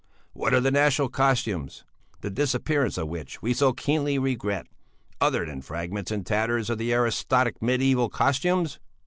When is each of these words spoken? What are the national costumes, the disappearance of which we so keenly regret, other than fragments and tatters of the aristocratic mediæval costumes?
What 0.33 0.51
are 0.55 0.59
the 0.59 0.71
national 0.71 1.09
costumes, 1.09 1.83
the 2.21 2.31
disappearance 2.31 2.97
of 2.97 3.07
which 3.07 3.39
we 3.43 3.53
so 3.53 3.71
keenly 3.71 4.17
regret, 4.17 4.65
other 5.21 5.45
than 5.45 5.61
fragments 5.61 6.09
and 6.09 6.25
tatters 6.25 6.71
of 6.71 6.79
the 6.79 6.91
aristocratic 6.91 7.59
mediæval 7.59 8.09
costumes? 8.09 8.79